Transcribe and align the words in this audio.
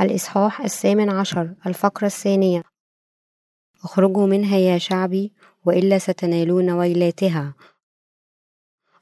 الإصحاح 0.00 0.60
الثامن 0.60 1.10
عشر 1.10 1.54
الفقرة 1.66 2.06
الثانية. 2.06 2.62
اخرجوا 3.84 4.26
منها 4.26 4.56
يا 4.56 4.78
شعبي 4.78 5.32
وإلا 5.64 5.98
ستنالون 5.98 6.70
ويلاتها. 6.70 7.54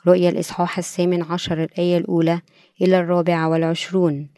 رؤيا 0.07 0.31
الإصحاح 0.31 0.79
الثامن 0.79 1.23
عشر 1.23 1.63
الآية 1.63 1.99
الأولى 1.99 2.41
إلى 2.81 2.99
الرابعة 2.99 3.49
والعشرون. 3.49 4.31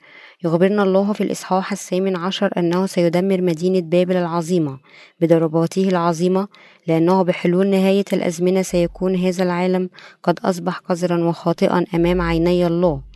يخبرنا 0.45 0.82
الله 0.82 1.12
في 1.12 1.21
الإصحاح 1.21 1.72
الثامن 1.72 2.17
عشر 2.17 2.50
أنه 2.57 2.86
سيدمر 2.86 3.40
مدينة 3.40 3.81
بابل 3.81 4.17
العظيمة 4.17 4.79
بضرباته 5.21 5.89
العظيمة 5.89 6.48
لأنه 6.86 7.23
بحلول 7.23 7.67
نهاية 7.67 8.04
الأزمنة 8.12 8.62
سيكون 8.62 9.17
هذا 9.17 9.45
العالم 9.45 9.90
قد 10.23 10.39
أصبح 10.40 10.79
قذرا 10.79 11.25
وخاطئا 11.25 11.84
أمام 11.95 12.21
عيني 12.21 12.67
الله. 12.67 13.14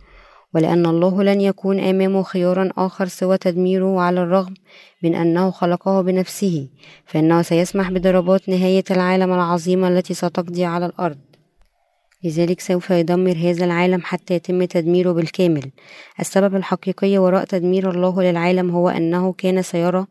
ولأن 0.53 0.85
الله 0.85 1.23
لن 1.23 1.41
يكون 1.41 1.79
أمامه 1.79 2.23
خيارا 2.23 2.69
آخر 2.77 3.07
سوى 3.07 3.37
تدميره 3.37 4.01
على 4.01 4.23
الرغم 4.23 4.53
من 5.03 5.15
أنه 5.15 5.51
خلقه 5.51 6.01
بنفسه 6.01 6.67
فإنه 7.05 7.41
سيسمح 7.41 7.91
بضربات 7.91 8.49
نهاية 8.49 8.83
العالم 8.91 9.33
العظيمة 9.33 9.87
التي 9.87 10.13
ستقضي 10.13 10.65
على 10.65 10.85
الأرض. 10.85 11.17
لذلك 12.23 12.59
سوف 12.59 12.89
يدمر 12.89 13.35
هذا 13.37 13.65
العالم 13.65 14.01
حتى 14.03 14.33
يتم 14.33 14.63
تدميره 14.63 15.11
بالكامل. 15.11 15.71
السبب 16.19 16.55
الحقيقي 16.55 17.17
وراء 17.17 17.43
تدمير 17.45 17.91
الله 17.91 18.23
للعالم 18.23 18.69
هو 18.69 18.89
أنه 18.89 19.33
كان 19.33 19.61
سيرى 19.61 20.05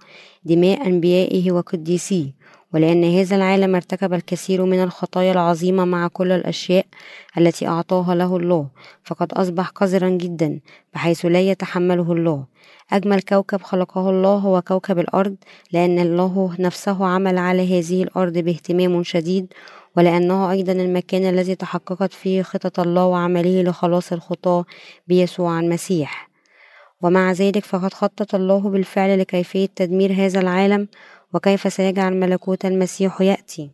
دماء 0.45 0.87
أنبيائه 0.87 1.53
وقديسيه 1.53 2.33
ولأن 2.75 3.05
هذا 3.05 3.37
العالم 3.37 3.75
ارتكب 3.75 4.15
الكثير 4.15 4.65
من 4.65 4.83
الخطايا 4.83 5.33
العظيمة 5.33 5.85
مع 5.85 6.09
كل 6.09 6.33
الأشياء 6.33 6.87
التي 7.39 7.67
أعطاها 7.69 8.15
له 8.15 8.37
الله 8.37 8.69
فقد 9.05 9.33
أصبح 9.33 9.69
قذرا 9.69 10.09
جدا 10.09 10.61
بحيث 10.95 11.27
لا 11.27 11.41
يتحمله 11.41 12.13
الله. 12.13 12.45
أجمل 12.93 13.21
كوكب 13.21 13.63
خلقه 13.63 14.11
الله 14.11 14.35
هو 14.37 14.63
كوكب 14.63 14.99
الأرض 14.99 15.37
لأن 15.73 15.99
الله 15.99 16.57
نفسه 16.59 17.07
عمل 17.07 17.39
على 17.39 17.79
هذه 17.79 18.03
الأرض 18.03 18.39
باهتمام 18.39 19.03
شديد 19.03 19.53
ولأنه 19.97 20.51
أيضا 20.51 20.73
المكان 20.73 21.25
الذي 21.25 21.55
تحققت 21.55 22.13
فيه 22.13 22.43
خطط 22.43 22.81
الله 22.81 23.07
وعمله 23.07 23.63
لخلاص 23.63 24.13
الخطاة 24.13 24.65
بيسوع 25.07 25.61
المسيح. 25.61 26.29
ومع 27.03 27.33
ذلك 27.33 27.65
فقد 27.65 27.95
خطط 27.95 28.35
الله 28.35 28.61
بالفعل 28.61 29.19
لكيفية 29.19 29.69
تدمير 29.77 30.13
هذا 30.13 30.41
العالم 30.41 30.89
وكيف 31.35 31.73
سيجعل 31.73 32.17
ملكوت 32.17 32.65
المسيح 32.65 33.21
يأتي؟ 33.21 33.71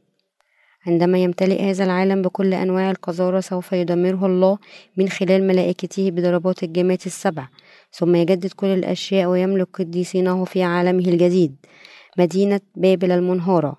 عندما 0.86 1.18
يمتلئ 1.18 1.62
هذا 1.62 1.84
العالم 1.84 2.22
بكل 2.22 2.54
أنواع 2.54 2.90
القذارة 2.90 3.40
سوف 3.40 3.72
يدمره 3.72 4.26
الله 4.26 4.58
من 4.96 5.08
خلال 5.08 5.46
ملائكته 5.46 6.10
بضربات 6.10 6.62
الجامات 6.62 7.06
السبع. 7.06 7.48
ثم 7.92 8.14
يجدد 8.14 8.52
كل 8.52 8.66
الأشياء 8.66 9.28
ويملك 9.28 9.68
قديسينه 9.74 10.44
في 10.44 10.62
عالمه 10.62 11.04
الجديد 11.04 11.56
مدينة 12.18 12.60
بابل 12.76 13.12
المنهارة. 13.12 13.76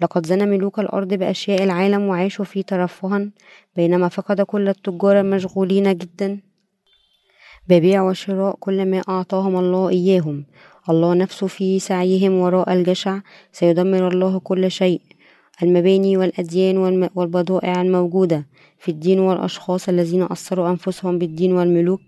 لقد 0.00 0.26
زنى 0.26 0.46
ملوك 0.46 0.78
الأرض 0.78 1.14
بأشياء 1.14 1.64
العالم 1.64 2.02
وعاشوا 2.02 2.44
في 2.44 2.62
ترفها 2.62 3.30
بينما 3.76 4.08
فقد 4.08 4.40
كل 4.40 4.68
التجار 4.68 5.20
المشغولين 5.20 5.96
جدا. 5.96 6.40
ببيع 7.68 8.02
وشراء 8.02 8.56
كل 8.60 8.86
ما 8.90 9.02
أعطاهم 9.08 9.56
الله 9.56 9.88
إياهم. 9.88 10.44
الله 10.88 11.14
نفسه 11.14 11.46
في 11.46 11.78
سعيهم 11.78 12.32
وراء 12.32 12.72
الجشع 12.72 13.18
سيدمر 13.52 14.08
الله 14.08 14.38
كل 14.38 14.70
شيء. 14.70 15.00
المباني 15.62 16.16
والأديان 16.16 16.76
والبضائع 17.14 17.82
الموجودة 17.82 18.46
في 18.78 18.90
الدين 18.90 19.18
والأشخاص 19.20 19.88
الذين 19.88 20.22
أثروا 20.22 20.70
أنفسهم 20.70 21.18
بالدين 21.18 21.52
والملوك 21.52 22.00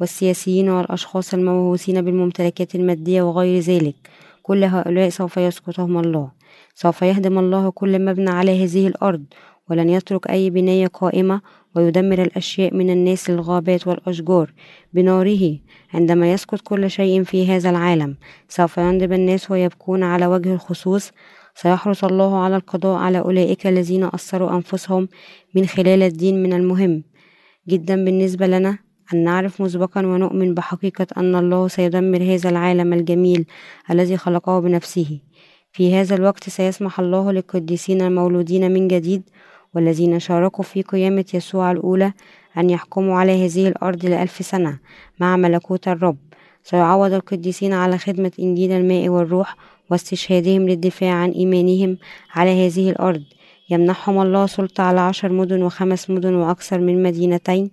والسياسيين 0.00 0.68
والأشخاص 0.68 1.34
الموهوسين 1.34 2.02
بالممتلكات 2.02 2.74
المادية 2.74 3.22
وغير 3.22 3.60
ذلك. 3.60 3.94
كل 4.42 4.64
هؤلاء 4.64 5.08
سوف 5.08 5.36
يسقطهم 5.36 5.98
الله. 5.98 6.30
سوف 6.74 7.02
يهدم 7.02 7.38
الله 7.38 7.70
كل 7.70 8.04
مبنى 8.04 8.30
على 8.30 8.64
هذه 8.64 8.86
الأرض 8.86 9.24
ولن 9.70 9.88
يترك 9.90 10.30
أي 10.30 10.50
بناية 10.50 10.86
قائمة 10.86 11.40
ويدمر 11.76 12.22
الأشياء 12.22 12.74
من 12.74 12.90
الناس 12.90 13.30
للغابات 13.30 13.86
والأشجار 13.86 14.52
بناره 14.92 15.58
عندما 15.94 16.32
يسقط 16.32 16.60
كل 16.60 16.90
شيء 16.90 17.22
في 17.24 17.46
هذا 17.46 17.70
العالم. 17.70 18.16
سوف 18.48 18.78
يندب 18.78 19.12
الناس 19.12 19.50
ويبكون 19.50 20.02
على 20.02 20.26
وجه 20.26 20.54
الخصوص. 20.54 21.10
سيحرص 21.54 22.04
الله 22.04 22.38
على 22.38 22.56
القضاء 22.56 22.98
على 22.98 23.18
أولئك 23.18 23.66
الذين 23.66 24.04
أثروا 24.04 24.50
أنفسهم 24.50 25.08
من 25.54 25.66
خلال 25.66 26.02
الدين 26.02 26.42
من 26.42 26.52
المهم. 26.52 27.02
جدا 27.68 28.04
بالنسبة 28.04 28.46
لنا 28.46 28.78
أن 29.14 29.24
نعرف 29.24 29.62
مسبقا 29.62 30.06
ونؤمن 30.06 30.54
بحقيقة 30.54 31.06
أن 31.16 31.34
الله 31.34 31.68
سيدمر 31.68 32.22
هذا 32.22 32.50
العالم 32.50 32.92
الجميل 32.92 33.46
الذي 33.90 34.16
خلقه 34.16 34.60
بنفسه. 34.60 35.20
في 35.72 35.94
هذا 35.94 36.14
الوقت 36.14 36.48
سيسمح 36.48 37.00
الله 37.00 37.32
للقديسين 37.32 38.02
المولودين 38.02 38.72
من 38.72 38.88
جديد 38.88 39.22
والذين 39.74 40.20
شاركوا 40.20 40.64
في 40.64 40.82
قيامة 40.82 41.24
يسوع 41.34 41.70
الأولى 41.70 42.12
أن 42.58 42.70
يحكموا 42.70 43.18
على 43.18 43.46
هذه 43.46 43.68
الأرض 43.68 44.06
لألف 44.06 44.46
سنة 44.46 44.78
مع 45.20 45.36
ملكوت 45.36 45.88
الرب. 45.88 46.18
سيعوض 46.64 47.12
القديسين 47.12 47.72
على 47.72 47.98
خدمة 47.98 48.32
إنجيل 48.40 48.72
الماء 48.72 49.08
والروح 49.08 49.56
واستشهادهم 49.90 50.68
للدفاع 50.68 51.14
عن 51.14 51.30
إيمانهم 51.30 51.98
على 52.34 52.66
هذه 52.66 52.90
الأرض. 52.90 53.22
يمنحهم 53.70 54.22
الله 54.22 54.46
سلطة 54.46 54.82
على 54.82 55.00
عشر 55.00 55.32
مدن 55.32 55.62
وخمس 55.62 56.10
مدن 56.10 56.34
وأكثر 56.34 56.78
من 56.80 57.02
مدينتين 57.02 57.70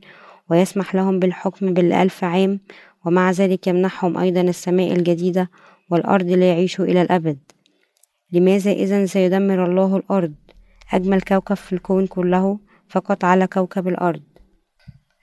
ويسمح 0.50 0.96
لهم 0.96 1.20
بالحكم 1.20 1.74
بالألف 1.74 2.24
عام 2.24 2.60
ومع 3.06 3.31
ذلك 3.31 3.68
يمنحهم 3.68 4.18
أيضا 4.18 4.42
السماء 4.42 4.92
الجديدة 4.92 5.50
والأرض 5.90 6.26
ليعيشوا 6.26 6.86
إلى 6.86 7.02
الأبد. 7.02 7.38
لماذا 8.31 8.72
إذا 8.72 9.06
سيدمر 9.06 9.66
الله 9.66 9.98
الأرض؟ 9.98 10.34
أجمل 10.94 11.22
كوكب 11.22 11.56
في 11.56 11.74
الكون 11.74 12.08
كله 12.08 12.60
فقط 12.90 13.26
على 13.26 13.48
كوكب 13.48 13.88
الأرض. 13.88 14.22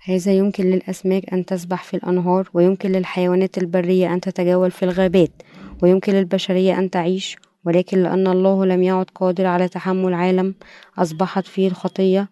هذا 0.04 0.32
يمكن 0.32 0.64
للأسماك 0.64 1.32
أن 1.32 1.44
تسبح 1.44 1.84
في 1.84 1.94
الأنهار 1.94 2.48
ويمكن 2.54 2.92
للحيوانات 2.92 3.58
البرية 3.58 4.12
أن 4.14 4.20
تتجول 4.20 4.70
في 4.70 4.82
الغابات 4.82 5.42
ويمكن 5.82 6.12
للبشرية 6.12 6.78
أن 6.78 6.90
تعيش 6.90 7.36
ولكن 7.64 8.02
لأن 8.02 8.26
الله 8.26 8.66
لم 8.66 8.82
يعد 8.82 9.06
قادر 9.14 9.46
على 9.46 9.68
تحمل 9.68 10.14
عالم 10.14 10.54
أصبحت 10.98 11.46
فيه 11.46 11.68
الخطية 11.68 12.28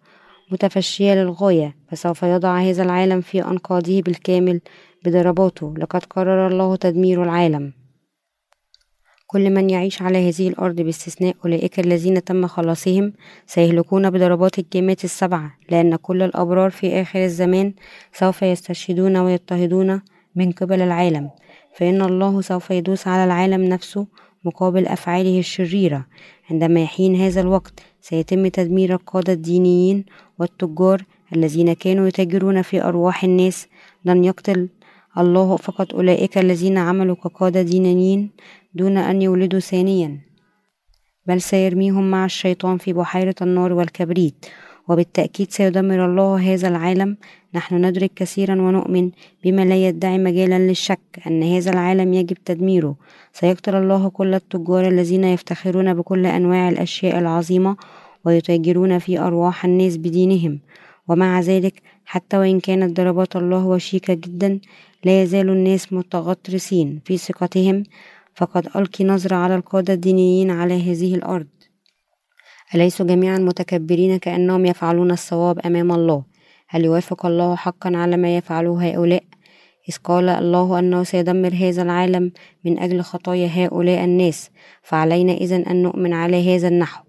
متفشية 0.53 1.15
للغاية 1.15 1.77
فسوف 1.89 2.23
يضع 2.23 2.59
هذا 2.59 2.83
العالم 2.83 3.21
في 3.21 3.45
أنقاضه 3.45 4.03
بالكامل 4.03 4.61
بضرباته. 5.05 5.75
لقد 5.79 6.05
قرر 6.05 6.47
الله 6.47 6.77
تدمير 6.77 7.23
العالم. 7.23 7.73
كل 9.35 9.51
من 9.51 9.71
يعيش 9.71 10.03
على 10.03 10.29
هذه 10.29 10.49
الأرض 10.49 10.75
باستثناء 10.81 11.35
أولئك 11.45 11.81
الذين 11.81 12.25
تم 12.25 12.47
خلاصهم 12.47 13.13
سيهلكون 13.47 14.11
بضربات 14.11 14.59
الجامات 14.59 15.05
السبعة 15.05 15.55
لأن 15.71 15.97
كل 15.97 16.23
الأبرار 16.23 16.71
في 16.71 17.01
آخر 17.01 17.25
الزمان 17.25 17.75
سوف 18.13 18.43
يستشهدون 18.43 19.17
ويضطهدون 19.17 20.01
من 20.37 20.53
قبل 20.53 20.83
العالم. 20.83 21.31
فإن 21.77 22.03
الله 22.03 22.41
سوف 22.41 22.71
يدوس 22.71 23.09
على 23.09 23.25
العالم 23.25 23.65
نفسه 23.65 24.07
مقابل 24.45 24.87
أفعاله 24.87 25.39
الشريرة. 25.39 26.07
عندما 26.51 26.83
يحين 26.83 27.17
هذا 27.17 27.41
الوقت 27.41 27.81
سيتم 28.01 28.47
تدمير 28.47 28.93
القادة 28.93 29.33
الدينيين 29.33 30.05
والتجار 30.39 31.03
الذين 31.37 31.73
كانوا 31.73 32.09
يتاجرون 32.09 32.63
في 32.63 32.83
أرواح 32.83 33.25
الناس. 33.25 33.67
لن 34.05 34.25
يقتل 34.25 34.69
الله 35.19 35.57
فقط 35.57 35.95
أولئك 35.95 36.39
الذين 36.39 36.79
عملوا 36.79 37.17
كقادة 37.17 37.63
دينيين. 37.63 38.31
دون 38.75 38.97
أن 38.97 39.23
يولدوا 39.23 39.61
ثانيا 39.61 40.21
بل 41.27 41.41
سيرميهم 41.41 42.11
مع 42.11 42.25
الشيطان 42.25 42.79
في 42.79 42.93
بحيرة 42.93 43.35
النار 43.43 43.73
والكبريت. 43.73 44.47
وبالتأكيد 44.89 45.51
سيدمر 45.51 46.07
الله 46.07 46.55
هذا 46.55 46.69
العالم. 46.69 47.17
نحن 47.55 47.85
ندرك 47.85 48.11
كثيرا 48.17 48.63
ونؤمن 48.63 49.11
بما 49.45 49.65
لا 49.65 49.89
يدعي 49.89 50.19
مجالا 50.19 50.59
للشك 50.59 51.01
أن 51.27 51.43
هذا 51.43 51.71
العالم 51.71 52.15
يجب 52.15 52.37
تدميره. 52.45 52.97
سيقتل 53.33 53.75
الله 53.75 54.09
كل 54.09 54.35
التجار 54.35 54.89
الذين 54.89 55.25
يفتخرون 55.25 55.95
بكل 55.95 56.27
أنواع 56.27 56.69
الأشياء 56.69 57.19
العظيمة 57.19 57.77
ويتاجرون 58.25 58.99
في 58.99 59.19
أرواح 59.19 59.65
الناس 59.65 59.97
بدينهم. 59.97 60.61
ومع 61.09 61.41
ذلك 61.41 61.83
حتى 62.05 62.39
وإن 62.39 62.61
كانت 62.61 62.97
ضربات 62.97 63.37
الله 63.37 63.67
وشيكة 63.67 64.15
جدا 64.15 64.61
لا 65.05 65.23
يزال 65.23 65.49
الناس 65.49 65.93
متغطرسين 65.93 67.01
في 67.05 67.17
ثقتهم. 67.17 67.83
فقد 68.35 68.69
ألقي 68.77 69.05
نظرة 69.05 69.37
على 69.37 69.55
القادة 69.57 69.95
الدينيين 69.95 70.51
على 70.51 70.93
هذه 70.93 71.15
الأرض. 71.15 71.47
أليسوا 72.75 73.07
جميعا 73.07 73.39
متكبرين 73.39 74.17
كأنهم 74.17 74.67
يفعلون 74.67 75.11
الصواب 75.11 75.59
أمام 75.59 75.93
الله؟ 75.93 76.25
هل 76.69 76.85
يوافق 76.85 77.27
الله 77.27 77.57
حقا 77.57 77.97
على 77.97 78.17
ما 78.17 78.37
يفعله 78.37 78.91
هؤلاء؟ 78.91 79.25
إذ 79.89 79.97
قال 80.05 80.29
الله 80.29 80.79
أنه 80.79 81.03
سيدمر 81.03 81.55
هذا 81.55 81.83
العالم 81.83 82.33
من 82.65 82.79
أجل 82.79 83.01
خطايا 83.01 83.67
هؤلاء 83.67 84.05
الناس 84.05 84.51
فعلينا 84.83 85.33
إذن 85.33 85.61
أن 85.61 85.83
نؤمن 85.83 86.13
على 86.13 86.57
هذا 86.57 86.69
النحو 86.69 87.05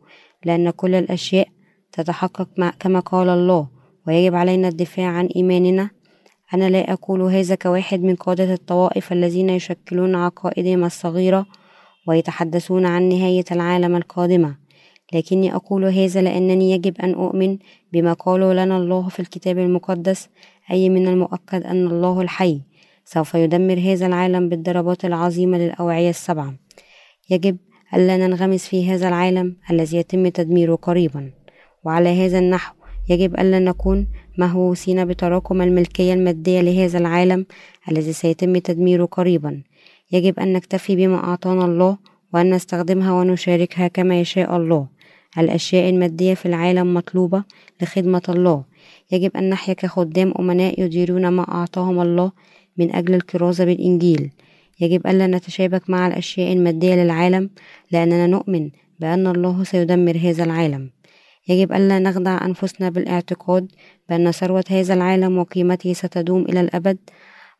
لأن 0.45 0.69
كل 0.69 0.95
الأشياء 0.95 1.48
تتحقق 1.92 2.50
كما 2.80 3.00
قال 3.00 3.30
الله 3.30 3.68
ويجب 4.07 4.36
علينا 4.36 4.68
الدفاع 4.68 5.07
عن 5.07 5.25
إيماننا. 5.36 5.89
أنا 6.54 6.70
لا 6.70 6.94
أقول 6.94 7.22
هذا 7.22 7.56
كواحد 7.56 8.04
من 8.04 8.16
قادة 8.16 8.54
الطوائف 8.54 9.12
الذين 9.12 9.50
يشكلون 9.50 10.16
عقائدهم 10.16 10.84
الصغيرة 10.84 11.46
ويتحدثون 12.08 12.86
عن 12.86 13.10
نهاية 13.10 13.46
العالم 13.52 13.96
القادمة. 13.96 14.58
لكني 15.14 15.56
أقول 15.56 15.86
هذا 15.86 16.22
لأنني 16.22 16.72
يجب 16.72 17.02
أن 17.02 17.14
أؤمن 17.14 17.58
بما 17.94 18.14
قاله 18.14 18.54
لنا 18.54 18.78
الله 18.78 19.10
في 19.10 19.20
الكتاب 19.20 19.58
المقدس 19.58 20.30
أي 20.72 20.90
من 20.90 21.08
المؤكد 21.08 21.64
أن 21.64 21.88
الله 21.88 22.22
الحي 22.22 22.62
سوف 23.06 23.34
يدمر 23.34 23.80
هذا 23.80 24.06
العالم 24.06 24.50
بالضربات 24.50 25.06
العظيمة 25.06 25.58
للأوعية 25.58 26.10
السبعة. 26.10 26.54
يجب 27.30 27.58
ألا 27.94 28.18
ننغمس 28.18 28.68
في 28.68 28.92
هذا 28.92 29.08
العالم 29.08 29.58
الذي 29.72 29.98
يتم 29.98 30.28
تدميره 30.28 30.76
قريبا. 30.76 31.32
وعلى 31.84 32.26
هذا 32.26 32.40
النحو 32.40 32.75
يجب 33.10 33.40
ألا 33.40 33.60
نكون 33.60 34.07
مهووسين 34.38 35.06
بتراكم 35.06 35.62
الملكية 35.62 36.13
المادية 36.13 36.62
لهذا 36.62 36.98
العالم 37.00 37.46
الذي 37.92 38.13
سيتم 38.13 38.57
تدميره 38.57 39.06
قريبا. 39.06 39.62
يجب 40.12 40.40
أن 40.40 40.54
نكتفي 40.54 40.96
بما 40.96 41.24
أعطانا 41.24 41.66
الله 41.66 41.98
وأن 42.34 42.54
نستخدمها 42.54 43.13
ونشاركها 43.13 43.88
كما 43.88 44.19
يشاء 44.19 44.57
الله. 44.57 44.88
الأشياء 45.38 45.90
المادية 45.90 46.34
في 46.34 46.46
العالم 46.46 46.94
مطلوبة 46.94 47.44
لخدمة 47.81 48.22
الله. 48.30 48.63
يجب 49.12 49.38
أن 49.38 49.50
نحيا 49.50 49.74
كخدام 49.74 50.34
أمناء 50.40 50.81
يديرون 50.81 51.28
ما 51.28 51.44
أعطاهم 51.51 52.01
الله 52.01 52.31
من 52.78 52.96
أجل 52.96 53.13
الكرازة 53.13 53.66
بالإنجيل. 53.66 54.31
يجب 54.81 55.08
ألا 55.08 55.28
نتشابك 55.28 55.90
مع 55.90 56.08
الأشياء 56.08 56.54
المادية 56.54 56.96
للعالم 56.96 57.50
لأننا 57.92 58.28
نؤمن 58.28 58.69
بأن 59.00 59.28
الله 59.28 59.63
سيدمر 59.63 60.18
هذا 60.18 60.44
العالم. 60.44 60.95
يجب 61.48 61.74
ألا 61.74 62.00
نخدع 62.00 62.46
أنفسنا 62.46 62.90
بالاعتقاد 62.90 63.72
بأن 64.10 64.32
ثروة 64.32 64.64
هذا 64.70 64.94
العالم 64.94 65.38
وقيمته 65.38 65.94
ستدوم 65.94 66.42
إلى 66.42 66.60
الأبد. 66.60 66.98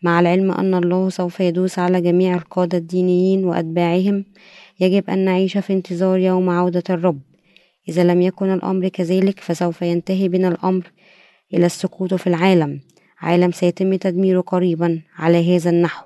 مع 0.04 0.20
العلم 0.20 0.52
أن 0.52 0.74
الله 0.74 1.10
سوف 1.10 1.40
يدوس 1.40 1.80
على 1.80 2.02
جميع 2.02 2.36
القادة 2.36 2.78
الدينيين 2.78 3.46
وأتباعهم 3.46 4.26
يجب 4.80 5.10
أن 5.10 5.26
نعيش 5.26 5.58
في 5.58 5.74
انتظار 5.74 6.20
يوم 6.20 6.50
عودة 6.50 6.84
الرب. 6.90 7.20
إذا 7.90 8.04
لم 8.04 8.22
يكن 8.22 8.54
الأمر 8.54 8.88
كذلك 8.88 9.40
فسوف 9.40 9.82
ينتهي 9.82 10.28
بنا 10.28 10.48
الأمر 10.48 10.92
إلى 11.54 11.66
السقوط 11.66 12.14
في 12.14 12.28
العالم. 12.28 12.82
عالم 13.20 13.52
سيتم 13.52 13.96
تدميره 13.96 14.42
قريبا 14.42 15.02
على 15.18 15.56
هذا 15.56 15.70
النحو. 15.70 16.06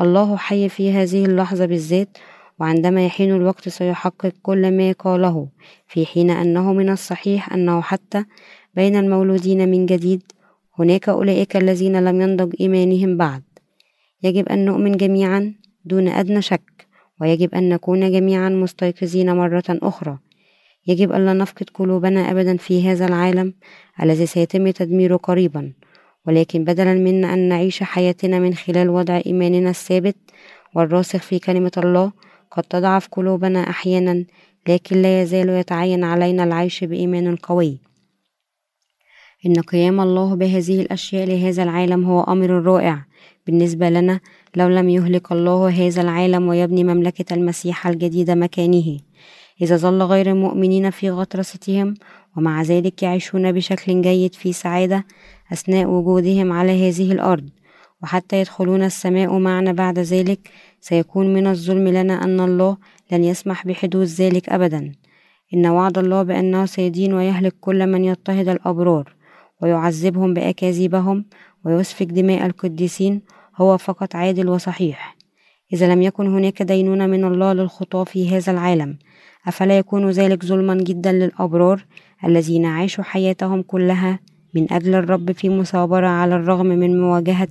الله 0.00 0.36
حي 0.36 0.68
في 0.68 0.92
هذه 0.92 1.24
اللحظة 1.24 1.66
بالذات 1.66 2.18
وعندما 2.60 3.06
يحين 3.06 3.34
الوقت 3.34 3.68
سيحقق 3.68 4.32
كل 4.42 4.76
ما 4.76 4.92
قاله 4.92 5.48
في 5.86 6.06
حين 6.06 6.30
أنه 6.30 6.72
من 6.72 6.88
الصحيح 6.88 7.52
أنه 7.52 7.80
حتى 7.80 8.24
بين 8.74 8.96
المولودين 8.96 9.68
من 9.68 9.86
جديد 9.86 10.22
هناك 10.78 11.08
أولئك 11.08 11.56
الذين 11.56 12.04
لم 12.04 12.20
ينضج 12.20 12.54
إيمانهم 12.60 13.16
بعد. 13.16 13.42
يجب 14.22 14.48
أن 14.48 14.64
نؤمن 14.64 14.96
جميعا 14.96 15.54
دون 15.84 16.08
أدنى 16.08 16.42
شك 16.42 16.86
ويجب 17.20 17.54
أن 17.54 17.68
نكون 17.68 18.12
جميعا 18.12 18.48
مستيقظين 18.48 19.36
مرة 19.36 19.64
أخرى. 19.68 20.18
يجب 20.86 21.12
ألا 21.12 21.32
نفقد 21.32 21.70
قلوبنا 21.74 22.30
أبدا 22.30 22.56
في 22.56 22.88
هذا 22.88 23.06
العالم 23.06 23.54
الذي 24.02 24.26
سيتم 24.26 24.70
تدميره 24.70 25.16
قريبا. 25.16 25.72
ولكن 26.26 26.64
بدلا 26.64 26.94
من 26.94 27.24
أن 27.24 27.48
نعيش 27.48 27.82
حياتنا 27.82 28.38
من 28.38 28.54
خلال 28.54 28.88
وضع 28.88 29.20
إيماننا 29.26 29.70
الثابت 29.70 30.16
والراسخ 30.74 31.22
في 31.22 31.38
كلمة 31.38 31.72
الله 31.76 32.12
قد 32.56 32.62
تضعف 32.62 33.08
قلوبنا 33.08 33.70
أحيانا 33.70 34.24
لكن 34.68 35.02
لا 35.02 35.22
يزال 35.22 35.48
يتعين 35.48 36.04
علينا 36.04 36.44
العيش 36.44 36.84
بإيمان 36.84 37.36
قوي. 37.36 37.78
إن 39.46 39.60
قيام 39.60 40.00
الله 40.00 40.34
بهذه 40.34 40.80
الأشياء 40.80 41.26
لهذا 41.26 41.62
العالم 41.62 42.04
هو 42.04 42.22
أمر 42.22 42.50
رائع. 42.50 43.04
بالنسبة 43.46 43.90
لنا 43.90 44.20
لو 44.56 44.68
لم 44.68 44.88
يهلك 44.88 45.32
الله 45.32 45.68
هذا 45.68 46.02
العالم 46.02 46.48
ويبني 46.48 46.84
مملكة 46.84 47.34
المسيح 47.34 47.86
الجديدة 47.86 48.34
مكانه. 48.34 48.98
إذا 49.62 49.76
ظل 49.76 50.02
غير 50.02 50.30
المؤمنين 50.30 50.90
في 50.90 51.10
غطرستهم 51.10 51.94
ومع 52.36 52.62
ذلك 52.62 53.02
يعيشون 53.02 53.52
بشكل 53.52 54.02
جيد 54.02 54.34
في 54.34 54.52
سعادة 54.52 55.04
أثناء 55.52 55.86
وجودهم 55.86 56.52
على 56.52 56.88
هذه 56.88 57.12
الأرض. 57.12 57.48
وحتى 58.06 58.40
يدخلون 58.40 58.82
السماء 58.82 59.38
معنا 59.38 59.72
بعد 59.72 59.98
ذلك 59.98 60.50
سيكون 60.80 61.34
من 61.34 61.46
الظلم 61.46 61.88
لنا 61.88 62.24
أن 62.24 62.40
الله 62.40 62.76
لن 63.12 63.24
يسمح 63.24 63.66
بحدوث 63.66 64.20
ذلك 64.20 64.48
أبدا. 64.48 64.92
إن 65.54 65.66
وعد 65.66 65.98
الله 65.98 66.22
بأنه 66.22 66.66
سيدين 66.66 67.12
ويهلك 67.14 67.54
كل 67.60 67.86
من 67.86 68.04
يضطهد 68.04 68.48
الأبرار 68.48 69.14
ويعذبهم 69.62 70.34
بأكاذيبهم 70.34 71.24
ويسفك 71.64 72.06
دماء 72.06 72.46
القديسين 72.46 73.22
هو 73.56 73.78
فقط 73.78 74.16
عادل 74.16 74.48
وصحيح. 74.48 75.16
إذا 75.72 75.94
لم 75.94 76.02
يكن 76.02 76.34
هناك 76.34 76.62
دينونة 76.62 77.06
من 77.06 77.24
الله 77.24 77.52
للخطاة 77.52 78.04
في 78.04 78.36
هذا 78.36 78.52
العالم 78.52 78.98
أفلا 79.46 79.78
يكون 79.78 80.10
ذلك 80.10 80.44
ظلما 80.44 80.74
جدا 80.74 81.12
للأبرار 81.12 81.86
الذين 82.24 82.66
عاشوا 82.66 83.04
حياتهم 83.04 83.62
كلها 83.62 84.18
من 84.54 84.72
أجل 84.72 84.94
الرب 84.94 85.32
في 85.32 85.48
مثابرة 85.48 86.06
على 86.06 86.34
الرغم 86.34 86.66
من 86.66 87.00
مواجهة 87.00 87.48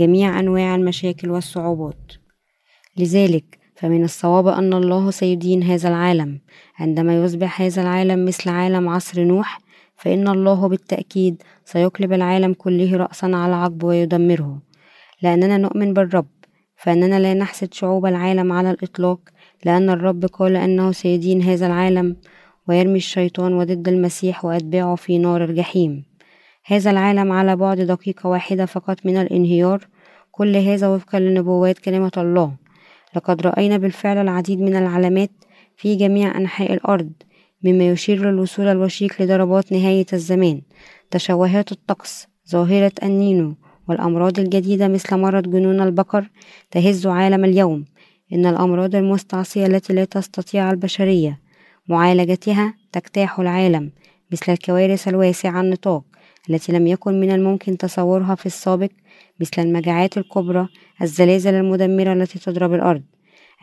جميع 0.00 0.40
أنواع 0.40 0.74
المشاكل 0.74 1.30
والصعوبات. 1.30 2.12
لذلك 2.96 3.58
فمن 3.76 4.04
الصواب 4.04 4.46
أن 4.46 4.72
الله 4.72 5.10
سيدين 5.10 5.62
هذا 5.62 5.88
العالم. 5.88 6.40
عندما 6.78 7.24
يصبح 7.24 7.62
هذا 7.62 7.82
العالم 7.82 8.24
مثل 8.24 8.50
عالم 8.50 8.88
عصر 8.88 9.24
نوح 9.24 9.60
فإن 9.96 10.28
الله 10.28 10.68
بالتأكيد 10.68 11.42
سيقلب 11.64 12.12
العالم 12.12 12.52
كله 12.54 12.96
رأسا 12.96 13.26
على 13.26 13.54
عقب 13.54 13.84
ويدمره. 13.84 14.62
لأننا 15.22 15.56
نؤمن 15.56 15.94
بالرب 15.94 16.28
فإننا 16.76 17.18
لا 17.20 17.34
نحسد 17.34 17.74
شعوب 17.74 18.06
العالم 18.06 18.52
على 18.52 18.70
الإطلاق 18.70 19.20
لأن 19.64 19.90
الرب 19.90 20.24
قال 20.24 20.56
أنه 20.56 20.92
سيدين 20.92 21.42
هذا 21.42 21.66
العالم 21.66 22.16
ويرمي 22.68 22.96
الشيطان 22.96 23.52
وضد 23.52 23.88
المسيح 23.88 24.44
وأتباعه 24.44 24.94
في 24.94 25.18
نار 25.18 25.44
الجحيم. 25.44 26.07
هذا 26.70 26.90
العالم 26.90 27.32
على 27.32 27.56
بعد 27.56 27.80
دقيقة 27.80 28.28
واحدة 28.28 28.66
فقط 28.66 29.06
من 29.06 29.16
الانهيار. 29.16 29.88
كل 30.30 30.56
هذا 30.56 30.88
وفقا 30.88 31.20
لنبوات 31.20 31.78
كلمة 31.78 32.10
الله. 32.16 32.52
لقد 33.16 33.46
رأينا 33.46 33.76
بالفعل 33.76 34.18
العديد 34.18 34.60
من 34.60 34.76
العلامات 34.76 35.30
في 35.76 35.96
جميع 35.96 36.38
أنحاء 36.38 36.72
الأرض 36.72 37.12
مما 37.64 37.88
يشير 37.88 38.30
للوصول 38.30 38.66
الوشيك 38.66 39.20
لضربات 39.20 39.72
نهاية 39.72 40.06
الزمان. 40.12 40.60
تشوهات 41.10 41.72
الطقس 41.72 42.26
ظاهرة 42.50 42.92
النينو 43.02 43.54
والأمراض 43.88 44.38
الجديدة 44.38 44.88
مثل 44.88 45.16
مرض 45.16 45.50
جنون 45.50 45.80
البقر 45.80 46.30
تهز 46.70 47.06
عالم 47.06 47.44
اليوم. 47.44 47.84
إن 48.32 48.46
الأمراض 48.46 48.94
المستعصية 48.94 49.66
التي 49.66 49.92
لا 49.92 50.04
تستطيع 50.04 50.70
البشرية 50.70 51.40
معالجتها 51.88 52.74
تجتاح 52.92 53.40
العالم 53.40 53.90
مثل 54.32 54.52
الكوارث 54.52 55.08
الواسعة 55.08 55.60
النطاق. 55.60 56.17
التي 56.50 56.72
لم 56.72 56.86
يكن 56.86 57.20
من 57.20 57.30
الممكن 57.30 57.76
تصورها 57.78 58.34
في 58.34 58.46
السابق 58.46 58.90
مثل 59.40 59.62
المجاعات 59.62 60.18
الكبرى 60.18 60.68
الزلازل 61.02 61.54
المدمرة 61.54 62.12
التي 62.12 62.38
تضرب 62.38 62.74
الأرض. 62.74 63.02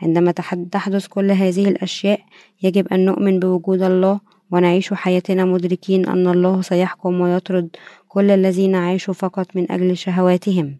عندما 0.02 0.32
تحدث 0.72 1.06
كل 1.06 1.30
هذه 1.30 1.68
الأشياء 1.68 2.20
يجب 2.62 2.88
أن 2.88 3.04
نؤمن 3.04 3.38
بوجود 3.38 3.82
الله 3.82 4.20
ونعيش 4.50 4.94
حياتنا 4.94 5.44
مدركين 5.44 6.08
أن 6.08 6.26
الله 6.26 6.62
سيحكم 6.62 7.20
ويطرد 7.20 7.68
كل 8.08 8.30
الذين 8.30 8.74
عاشوا 8.74 9.14
فقط 9.14 9.56
من 9.56 9.72
أجل 9.72 9.96
شهواتهم 9.96 10.76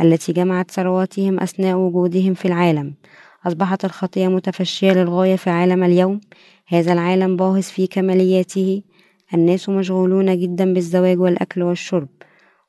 التي 0.00 0.32
جمعت 0.32 0.70
ثرواتهم 0.70 1.40
أثناء 1.40 1.76
وجودهم 1.76 2.34
في 2.34 2.44
العالم. 2.44 2.94
أصبحت 3.46 3.84
الخطية 3.84 4.28
متفشية 4.28 4.92
للغاية 4.92 5.36
في 5.36 5.50
عالم 5.50 5.84
اليوم. 5.84 6.20
هذا 6.66 6.92
العالم 6.92 7.36
باهظ 7.36 7.62
في 7.62 7.86
كمالياته 7.86 8.82
الناس 9.34 9.68
مشغولون 9.68 10.38
جدا 10.40 10.74
بالزواج 10.74 11.18
والأكل 11.18 11.62
والشرب 11.62 12.08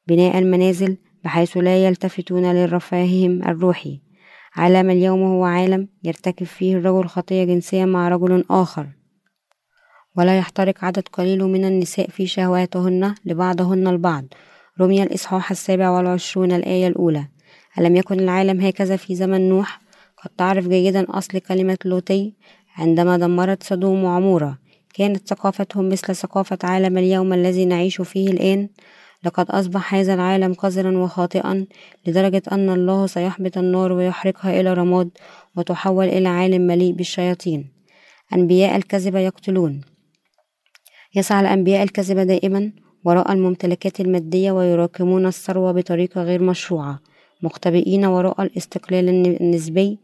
بناء 0.07 0.37
المنازل 0.37 0.97
بحيث 1.23 1.57
لا 1.57 1.85
يلتفتون 1.85 2.55
لرفاههم 2.55 3.43
الروحي. 3.43 4.01
عالم 4.55 4.89
اليوم 4.89 5.23
هو 5.23 5.43
عالم 5.43 5.87
يرتكب 6.03 6.45
فيه 6.45 6.77
الرجل 6.77 7.07
خطية 7.07 7.43
جنسية 7.43 7.85
مع 7.85 8.09
رجل 8.09 8.45
آخر. 8.49 8.87
ولا 10.17 10.37
يحترق 10.37 10.85
عدد 10.85 11.07
قليل 11.07 11.43
من 11.43 11.65
النساء 11.65 12.09
في 12.09 12.27
شهواتهن 12.27 13.15
لبعضهن 13.25 13.87
البعض. 13.87 14.25
رمي 14.81 15.03
الإصحاح 15.03 15.51
السابع 15.51 15.89
والعشرون 15.89 16.51
الآية 16.51 16.87
الأولى. 16.87 17.27
ألم 17.79 17.95
يكن 17.95 18.19
العالم 18.19 18.61
هكذا 18.61 18.95
في 18.95 19.15
زمن 19.15 19.49
نوح؟ 19.49 19.81
قد 20.23 20.29
تعرف 20.37 20.67
جيدا 20.67 21.05
أصل 21.09 21.39
كلمة 21.39 21.77
لوطي 21.85 22.33
عندما 22.77 23.17
دمرت 23.17 23.63
سدوم 23.63 24.03
وعمورة 24.03 24.57
كانت 24.97 25.27
ثقافتهم 25.27 25.89
مثل 25.89 26.15
ثقافة 26.15 26.57
عالم 26.63 26.97
اليوم 26.97 27.33
الذي 27.33 27.65
نعيش 27.65 28.01
فيه 28.01 28.29
الآن. 28.29 28.69
لقد 29.23 29.49
أصبح 29.49 29.95
هذا 29.95 30.13
العالم 30.13 30.53
قذرا 30.53 30.97
وخاطئا 30.97 31.65
لدرجة 32.07 32.41
أن 32.51 32.69
الله 32.69 33.07
سيحبط 33.07 33.57
النار 33.57 33.91
ويحرقها 33.91 34.59
إلى 34.59 34.73
رماد 34.73 35.09
وتحول 35.55 36.05
إلى 36.05 36.27
عالم 36.27 36.67
مليء 36.67 36.93
بالشياطين. 36.93 37.71
أنبياء 38.33 38.75
الكذب 38.75 39.15
يقتلون. 39.15 39.81
يسعى 41.15 41.41
الأنبياء 41.41 41.83
الكذبة 41.83 42.23
دائما 42.23 42.71
وراء 43.03 43.31
الممتلكات 43.31 43.99
المادية 43.99 44.51
ويراكمون 44.51 45.25
الثروة 45.25 45.71
بطريقة 45.71 46.23
غير 46.23 46.43
مشروعة 46.43 46.99
مختبئين 47.41 48.05
وراء 48.05 48.41
الاستقلال 48.41 49.09
النسبي 49.09 49.99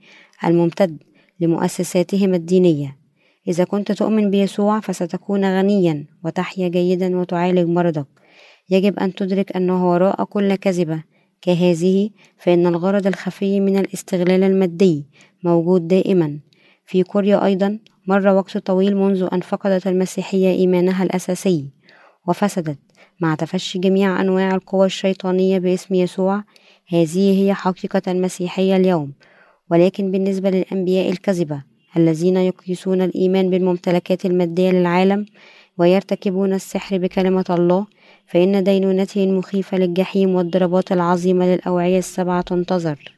الممتد 0.46 0.98
لمؤسساتهم 1.40 2.34
الدينية. 2.34 3.03
إذا 3.48 3.64
كنت 3.64 3.92
تؤمن 3.92 4.32
بيسوع 4.32 4.80
فستكون 4.80 5.46
غنيا 5.46 6.06
وتحيا 6.26 6.68
جيدا 6.68 7.18
وتعالج 7.18 7.70
مرضك. 7.70 8.08
يجب 8.70 9.00
أن 9.00 9.16
تدرك 9.16 9.56
أنه 9.56 9.92
وراء 9.92 10.24
كل 10.24 10.56
كذبة 10.56 11.04
كهذه 11.42 12.10
فإن 12.38 12.68
الغرض 12.68 13.08
الخفي 13.08 13.60
من 13.60 13.78
الاستغلال 13.78 14.44
المادي 14.44 15.06
موجود 15.44 15.88
دائما. 15.88 16.40
في 16.86 17.04
كوريا 17.04 17.46
أيضا 17.46 17.80
مر 18.08 18.28
وقت 18.28 18.58
طويل 18.58 18.98
منذ 18.98 19.28
أن 19.34 19.42
فقدت 19.42 19.88
المسيحية 19.88 20.52
إيمانها 20.52 21.04
الأساسي 21.04 21.70
وفسدت. 22.28 22.80
مع 23.22 23.36
تفشي 23.36 23.80
جميع 23.80 24.22
أنواع 24.22 24.56
القوى 24.56 24.86
الشيطانية 24.86 25.60
باسم 25.60 25.96
يسوع 25.96 26.44
هذه 26.90 27.44
هي 27.44 27.54
حقيقة 27.54 28.02
المسيحية 28.08 28.76
اليوم. 28.76 29.14
ولكن 29.72 30.12
بالنسبة 30.12 30.50
للأنبياء 30.50 31.10
الكذبة 31.10 31.73
الذين 31.98 32.38
يقيسون 32.38 33.02
الإيمان 33.02 33.50
بالممتلكات 33.50 34.26
المادية 34.26 34.72
للعالم 34.72 35.26
ويرتكبون 35.78 36.54
السحر 36.54 36.98
بكلمة 36.98 37.46
الله 37.50 37.86
فإن 38.28 38.64
دينونته 38.64 39.24
المخيفة 39.24 39.78
للجحيم 39.78 40.36
والضربات 40.36 40.92
العظيمة 40.92 41.46
للأوعية 41.46 42.00
السبعة 42.00 42.42
تنتظر. 42.42 43.18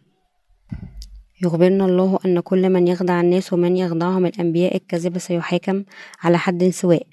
يخبرنا 1.44 1.86
الله 1.86 2.20
أن 2.25 2.39
كل 2.39 2.70
من 2.70 2.88
يخدع 2.88 3.22
الناس 3.22 3.53
ومن 3.53 3.77
يخدعهم 3.77 4.25
الأنبياء 4.25 4.75
الكذبة 4.75 5.20
سيحاكم 5.20 5.84
على 6.24 6.38
حد 6.38 6.70
سواء. 6.70 7.08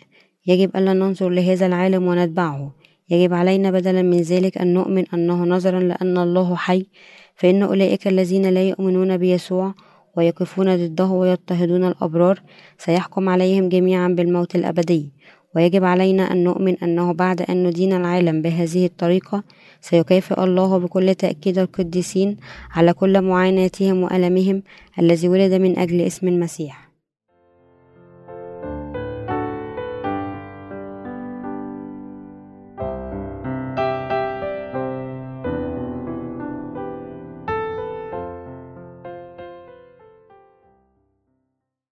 يجب 0.47 0.76
ألا 0.76 0.92
ننظر 0.92 1.28
لهذا 1.28 1.66
العالم 1.66 2.07
ونتبعه. 2.07 2.73
يجب 3.11 3.35
علينا 3.35 3.71
بدلا 3.71 4.02
من 4.02 4.21
ذلك 4.21 4.59
أن 4.59 4.75
نؤمن 4.75 5.04
أنه 5.14 5.45
نظرا 5.45 5.81
لأن 5.81 6.19
الله 6.19 6.57
حي 6.57 6.87
فإن 7.35 7.62
أولئك 7.62 8.07
الذين 8.09 8.47
لا 8.47 8.69
يؤمنون 8.69 9.16
بيسوع 9.16 9.75
ويقفون 10.16 10.76
ضده 10.76 11.07
ويضطهدون 11.07 11.85
الأبرار 11.85 12.42
سيحكم 12.78 13.28
عليهم 13.28 13.69
جميعا 13.69 14.09
بالموت 14.09 14.54
الأبدي. 14.57 15.11
ويجب 15.57 15.85
علينا 15.85 16.33
أن 16.33 16.45
نؤمن 16.45 16.76
أنه 16.83 17.12
بعد 17.12 17.42
أن 17.42 17.66
ندين 17.66 17.92
العالم 17.92 18.42
بهذه 18.42 18.87
الطريقة 18.87 19.45
سيكافئ 19.81 20.45
الله 20.45 20.78
بكل 20.78 21.14
تأكيد 21.14 21.59
القديسين 21.59 22.37
على 22.71 22.92
كل 22.92 23.23
معاناتهم 23.23 24.02
وألمهم 24.02 24.62
الذي 24.99 25.28
ولد 25.28 25.52
من 25.54 25.78
أجل 25.78 26.00
اسم 26.00 26.28
المسيح. 26.28 26.81